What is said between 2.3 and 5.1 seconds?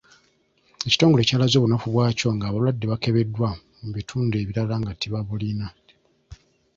nga abalwadde bakebeddwa mu bitundu ebirala nga